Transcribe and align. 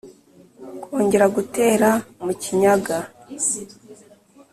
kongera 0.83 1.25
gutera 1.35 1.89
mu 2.25 2.33
kinyaga 2.41 2.97